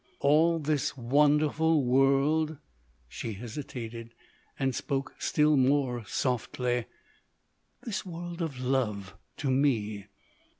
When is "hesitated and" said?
3.33-4.73